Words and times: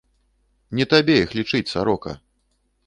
Не 0.79 0.85
табе 0.93 1.15
іх 1.27 1.37
лічыць, 1.41 1.67
сарока! 1.75 2.17